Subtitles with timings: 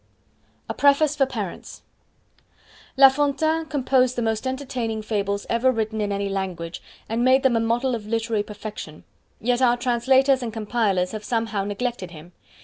[0.67, 1.83] A Preface For Parents
[2.97, 7.55] La Fontaine composed the most entertaining Fables ever written in any language, and made them
[7.55, 9.03] a model of literary perfection;
[9.39, 12.31] yet our translators and compilers have somehow neglected him.